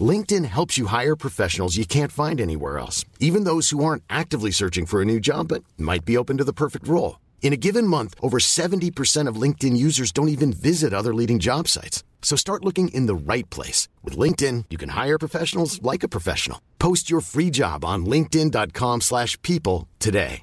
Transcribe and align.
LinkedIn 0.00 0.44
helps 0.44 0.78
you 0.78 0.86
hire 0.86 1.16
professionals 1.16 1.76
you 1.76 1.84
can't 1.84 2.12
find 2.12 2.40
anywhere 2.40 2.78
else, 2.78 3.04
even 3.18 3.42
those 3.42 3.70
who 3.70 3.82
aren't 3.82 4.04
actively 4.08 4.52
searching 4.52 4.86
for 4.86 5.02
a 5.02 5.04
new 5.04 5.18
job 5.18 5.48
but 5.48 5.64
might 5.76 6.04
be 6.04 6.16
open 6.16 6.36
to 6.36 6.44
the 6.44 6.52
perfect 6.52 6.86
role. 6.86 7.18
In 7.42 7.52
a 7.52 7.56
given 7.56 7.84
month, 7.84 8.14
over 8.22 8.38
70% 8.38 9.26
of 9.26 9.40
LinkedIn 9.42 9.76
users 9.76 10.12
don't 10.12 10.28
even 10.28 10.52
visit 10.52 10.94
other 10.94 11.12
leading 11.12 11.40
job 11.40 11.66
sites. 11.66 12.04
So 12.22 12.36
start 12.36 12.64
looking 12.64 12.94
in 12.94 13.06
the 13.06 13.32
right 13.32 13.48
place. 13.50 13.88
With 14.04 14.16
LinkedIn, 14.16 14.66
you 14.70 14.78
can 14.78 14.90
hire 14.90 15.18
professionals 15.18 15.82
like 15.82 16.04
a 16.04 16.08
professional. 16.08 16.60
Post 16.78 17.10
your 17.10 17.22
free 17.22 17.50
job 17.50 17.84
on 17.84 18.06
linkedin.com 18.06 19.00
slash 19.00 19.36
people 19.42 19.88
today. 19.98 20.42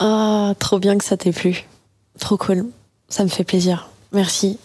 Ah, 0.00 0.54
trop 0.58 0.80
bien 0.80 0.98
que 0.98 1.04
ça 1.04 1.16
t'ait 1.16 1.32
plu. 1.32 1.64
Trop 2.18 2.36
cool. 2.36 2.72
Ça 3.08 3.22
me 3.22 3.28
fait 3.28 3.44
plaisir. 3.44 3.88
Merci. 4.14 4.58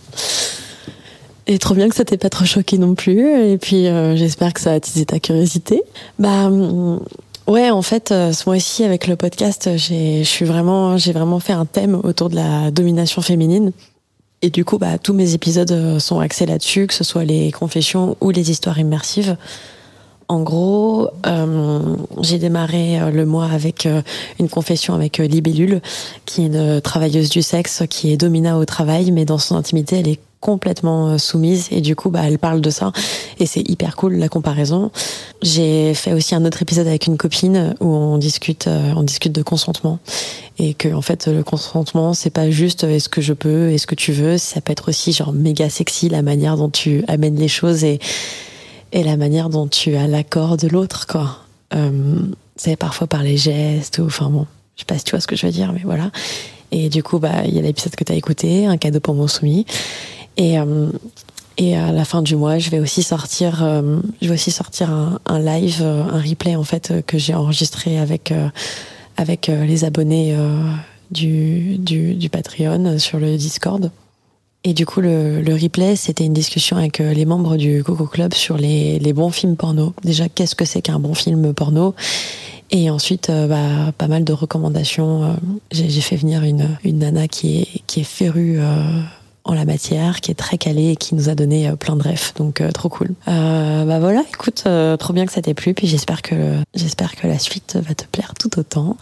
Et 1.47 1.58
trop 1.58 1.73
bien 1.73 1.89
que 1.89 1.95
ça 1.95 2.05
t'ait 2.05 2.17
pas 2.17 2.30
trop 2.30 2.45
choqué 2.45 2.78
non 2.78 2.94
plus. 2.94 3.52
Et 3.52 3.58
puis 3.58 3.88
euh, 3.88 4.16
j'espère 4.16 4.53
que 4.53 4.61
ça 4.61 4.72
a 4.72 4.75
attisé 4.75 5.06
ta 5.06 5.19
curiosité. 5.19 5.81
Bah 6.19 6.45
hum, 6.45 7.02
ouais, 7.47 7.72
en 7.72 7.81
fait, 7.81 8.11
euh, 8.11 8.31
ce 8.31 8.47
mois-ci 8.47 8.83
avec 8.83 9.08
le 9.08 9.16
podcast, 9.16 9.69
j'ai 9.75 10.23
vraiment 10.45 11.39
fait 11.39 11.53
un 11.53 11.66
thème 11.66 12.00
autour 12.03 12.30
de 12.30 12.36
la 12.36 12.69
domination 12.69 13.22
féminine. 13.22 13.72
Et 14.41 14.52
du 14.52 14.64
coup, 14.64 14.78
bah 14.78 14.97
tous 14.97 15.14
mes 15.14 15.33
épisodes 15.33 15.72
euh, 15.72 16.00
sont 16.00 16.19
axés 16.19 16.45
là-dessus, 16.45 16.88
que 16.88 16.94
ce 16.94 17.03
soit 17.03 17.25
les 17.25 17.52
confessions 17.52 18.16
ou 18.22 18.30
les 18.30 18.52
histoires 18.52 18.80
immersives. 18.80 19.36
En 20.31 20.41
gros, 20.41 21.09
euh, 21.25 21.95
j'ai 22.22 22.38
démarré 22.38 23.02
euh, 23.02 23.09
le 23.09 23.25
mois 23.25 23.47
avec 23.47 23.88
euh, 23.88 24.03
une 24.39 24.47
confession 24.47 24.94
avec 24.94 25.17
Libellule, 25.17 25.81
qui 26.27 26.44
est 26.44 26.45
une 26.45 26.81
travailleuse 26.81 27.31
du 27.31 27.41
sexe 27.41 27.81
qui 27.89 28.13
est 28.13 28.17
domina 28.17 28.59
au 28.59 28.66
travail, 28.66 29.11
mais 29.11 29.25
dans 29.25 29.39
son 29.39 29.55
intimité, 29.55 29.97
elle 29.97 30.07
est 30.07 30.19
complètement 30.39 31.18
soumise. 31.18 31.68
Et 31.72 31.81
du 31.81 31.95
coup 31.95 32.12
bah 32.12 32.22
elle 32.23 32.38
parle 32.38 32.62
de 32.62 32.69
ça. 32.69 32.91
Et 33.39 33.47
c'est 33.47 33.68
hyper 33.68 33.95
cool 33.95 34.13
la 34.13 34.29
comparaison. 34.29 34.91
J'ai 35.41 35.95
fait 35.95 36.13
aussi 36.13 36.35
un 36.35 36.45
autre 36.45 36.62
épisode 36.62 36.85
avec 36.88 37.07
une 37.07 37.18
copine 37.18 37.75
où 37.81 37.88
on 37.88 38.18
discute 38.18 38.69
on 38.95 39.03
discute 39.03 39.34
de 39.34 39.41
consentement. 39.41 40.00
Et 40.57 40.75
que 40.75 40.94
en 40.94 41.01
fait 41.01 41.28
le 41.28 41.44
consentement 41.44 42.13
c'est 42.13 42.29
pas 42.29 42.50
juste 42.51 42.85
est-ce 42.85 43.09
que 43.09 43.19
je 43.19 43.34
peux, 43.34 43.72
est-ce 43.72 43.85
que 43.85 43.95
tu 43.95 44.13
veux, 44.13 44.38
ça 44.38 44.62
peut 44.62 44.72
être 44.72 44.89
aussi 44.89 45.12
genre 45.12 45.34
méga 45.34 45.69
sexy 45.69 46.07
la 46.07 46.22
manière 46.22 46.56
dont 46.56 46.69
tu 46.69 47.03
amènes 47.09 47.35
les 47.35 47.50
choses. 47.50 47.84
Et 47.84 48.00
et 48.91 49.03
la 49.03 49.17
manière 49.17 49.50
dont 49.50 49.67
tu 49.67 49.95
as 49.95 50.07
l'accord 50.07 50.57
de 50.57 50.67
l'autre, 50.67 51.07
quoi. 51.07 51.39
Euh, 51.73 52.19
c'est 52.55 52.75
parfois 52.75 53.07
par 53.07 53.23
les 53.23 53.38
gestes, 53.38 54.00
ou 54.00 54.05
enfin 54.05 54.29
bon, 54.29 54.47
je 54.75 54.81
sais 54.81 54.85
pas 54.85 54.97
si 54.97 55.03
tu 55.03 55.11
vois 55.11 55.19
ce 55.19 55.27
que 55.27 55.35
je 55.35 55.45
veux 55.45 55.51
dire, 55.51 55.72
mais 55.72 55.81
voilà. 55.83 56.11
Et 56.72 56.89
du 56.89 57.03
coup, 57.03 57.19
bah, 57.19 57.45
il 57.45 57.53
y 57.53 57.59
a 57.59 57.61
l'épisode 57.61 57.95
que 57.95 58.03
tu 58.03 58.11
as 58.11 58.16
écouté, 58.16 58.66
un 58.66 58.77
cadeau 58.77 59.00
pour 59.00 59.16
mon 59.16 59.27
soumis. 59.27 59.66
Et, 60.38 60.59
euh, 60.59 60.89
et 61.57 61.75
à 61.77 61.91
la 61.91 62.05
fin 62.05 62.22
du 62.22 62.35
mois, 62.35 62.57
je 62.57 62.69
vais 62.69 62.79
aussi 62.79 63.03
sortir, 63.03 63.63
euh, 63.63 64.00
je 64.22 64.27
vais 64.27 64.33
aussi 64.33 64.51
sortir 64.51 64.89
un, 65.25 65.39
live, 65.39 65.81
un 65.83 66.21
replay 66.21 66.56
en 66.56 66.63
fait 66.63 66.94
que 67.06 67.17
j'ai 67.17 67.33
enregistré 67.33 68.00
avec 68.00 68.33
avec 69.17 69.47
les 69.47 69.83
abonnés 69.83 70.33
du, 71.11 71.77
du 71.77 72.29
Patreon 72.29 72.97
sur 72.97 73.19
le 73.19 73.35
Discord. 73.35 73.91
Et 74.66 74.74
du 74.74 74.86
coup, 74.86 75.00
le, 75.00 75.53
replay, 75.53 75.96
c'était 75.96 76.25
une 76.25 76.34
discussion 76.34 76.75
avec 76.75 77.00
euh, 77.00 77.14
les 77.14 77.25
membres 77.25 77.56
du 77.56 77.81
Coco 77.81 78.06
Club 78.06 78.34
sur 78.34 78.58
les, 78.58 79.14
bons 79.14 79.30
films 79.30 79.56
porno. 79.56 79.94
Déjà, 80.03 80.28
qu'est-ce 80.28 80.56
que 80.56 80.66
c'est 80.66 80.81
qu'un 80.81 81.00
bon 81.00 81.14
film 81.14 81.53
porno? 81.53 81.96
Et 82.69 82.90
ensuite, 82.90 83.30
euh, 83.30 83.48
bah, 83.48 83.94
pas 83.98 84.08
mal 84.08 84.25
de 84.25 84.34
recommandations. 84.34 85.24
Euh, 85.24 85.34
j'ai 85.72 86.02
fait 86.02 86.18
venir 86.18 86.44
une, 86.44 86.78
une 86.84 87.00
nana 87.00 87.30
qui 87.30 87.62
est, 87.62 87.81
qui 87.88 88.02
est 88.02 88.03
férue 88.03 88.59
en 89.46 89.53
la 89.53 89.64
matière, 89.64 90.19
qui 90.19 90.30
est 90.30 90.36
très 90.36 90.58
calée 90.58 90.90
et 90.90 90.96
qui 90.98 91.16
nous 91.16 91.30
a 91.30 91.36
donné 91.36 91.72
plein 91.80 91.96
de 91.96 92.03
rêves. 92.03 92.34
Donc, 92.36 92.62
trop 92.74 92.90
cool. 92.90 93.14
bah 93.25 94.00
voilà, 94.00 94.24
écoute, 94.34 94.66
trop 95.00 95.14
bien 95.14 95.25
que 95.25 95.31
ça 95.31 95.42
t'ait 95.42 95.53
plu. 95.53 95.74
Puis 95.74 95.88
j'espère 95.88 96.22
que, 96.22 96.58
j'espère 96.75 97.16
que 97.16 97.28
la 97.28 97.40
suite 97.40 97.78
va 97.81 97.96
te 97.96 98.03
plaire 98.06 98.34
tout 98.38 98.59
autant. 98.59 98.98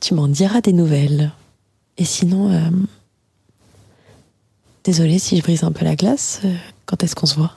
Tu 0.00 0.12
m'en 0.14 0.28
diras 0.28 0.60
des 0.60 0.74
nouvelles. 0.74 1.32
Et 1.96 2.04
sinon... 2.04 2.50
Désolée 4.90 5.20
si 5.20 5.36
je 5.36 5.42
brise 5.42 5.62
un 5.62 5.70
peu 5.70 5.84
la 5.84 5.94
glace. 5.94 6.40
Euh, 6.44 6.52
quand 6.84 7.00
est-ce 7.04 7.14
qu'on 7.14 7.26
se 7.26 7.36
voit 7.36 7.52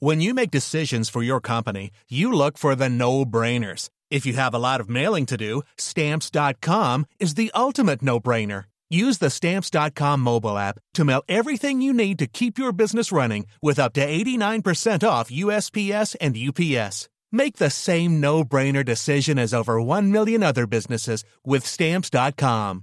When 0.00 0.20
you 0.20 0.34
make 0.34 0.50
decisions 0.50 1.08
for 1.08 1.22
your 1.22 1.40
company, 1.40 1.92
you 2.10 2.32
look 2.32 2.58
for 2.58 2.74
the 2.74 2.88
no-brainers. 2.88 3.90
If 4.10 4.26
you 4.26 4.32
have 4.32 4.54
a 4.54 4.58
lot 4.58 4.80
of 4.80 4.90
mailing 4.90 5.26
to 5.26 5.36
do, 5.36 5.62
stamps.com 5.76 7.06
is 7.20 7.34
the 7.34 7.52
ultimate 7.54 8.02
no-brainer. 8.02 8.64
Use 8.90 9.18
the 9.18 9.30
stamps.com 9.30 10.20
mobile 10.20 10.58
app 10.58 10.80
to 10.94 11.04
mail 11.04 11.22
everything 11.28 11.80
you 11.80 11.92
need 11.92 12.18
to 12.18 12.26
keep 12.26 12.58
your 12.58 12.72
business 12.72 13.12
running 13.12 13.46
with 13.62 13.78
up 13.78 13.92
to 13.92 14.04
89% 14.04 15.06
off 15.06 15.30
USPS 15.30 16.16
and 16.20 16.36
UPS. 16.36 17.08
Make 17.30 17.58
the 17.58 17.70
same 17.70 18.18
no-brainer 18.18 18.84
decision 18.84 19.38
as 19.38 19.54
over 19.54 19.80
1 19.80 20.10
million 20.10 20.42
other 20.42 20.66
businesses 20.66 21.22
with 21.44 21.64
stamps.com. 21.64 22.82